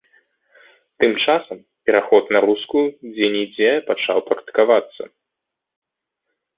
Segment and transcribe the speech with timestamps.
[1.03, 5.03] Тым часам пераход на рускую дзе-нідзе пачаў практыкавацца.